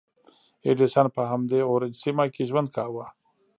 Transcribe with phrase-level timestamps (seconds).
[0.67, 3.05] ایډېسن په همدې اورنج سیمه کې ژوند کاوه.